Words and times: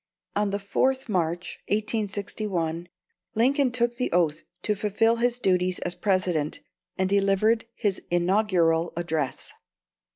On 0.35 0.49
the 0.49 0.57
4th 0.57 1.09
March, 1.09 1.59
1861, 1.67 2.89
Lincoln 3.35 3.71
took 3.71 3.97
the 3.97 4.11
oath 4.11 4.41
to 4.63 4.73
fulfil 4.73 5.17
his 5.17 5.37
duties 5.37 5.77
as 5.77 5.93
President, 5.93 6.59
and 6.97 7.07
delivered 7.07 7.67
his 7.75 8.01
inaugural 8.09 8.93
address. 8.97 9.53